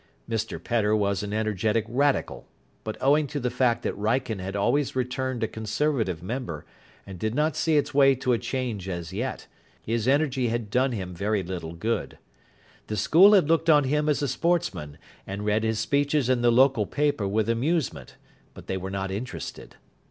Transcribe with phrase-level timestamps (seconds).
[0.27, 2.47] Mr Pedder was an energetic Radical;
[2.83, 6.65] but owing to the fact that Wrykyn had always returned a Conservative member,
[7.05, 9.45] and did not see its way to a change as yet,
[9.83, 12.17] his energy had done him very little good.
[12.87, 16.51] The school had looked on him as a sportsman, and read his speeches in the
[16.51, 18.15] local paper with amusement;
[18.55, 19.75] but they were not interested.